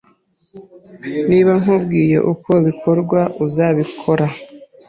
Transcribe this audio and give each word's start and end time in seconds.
Niba 1.29 1.51
nkubwiye 1.61 2.17
uko 2.31 2.51
bikorwa, 2.67 3.19
uzabikora? 3.45 4.25